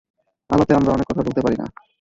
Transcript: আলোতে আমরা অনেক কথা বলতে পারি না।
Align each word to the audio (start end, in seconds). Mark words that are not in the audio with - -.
আলোতে 0.49 0.73
আমরা 0.75 0.91
অনেক 0.91 1.05
কথা 1.09 1.21
বলতে 1.21 1.41
পারি 1.41 1.55
না। 1.57 1.65